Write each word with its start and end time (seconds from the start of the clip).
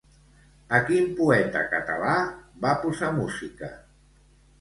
A 0.77 0.77
quin 0.85 1.11
poeta 1.19 1.61
català 1.73 2.13
va 2.63 2.71
posar 2.87 3.11
música? 3.19 3.71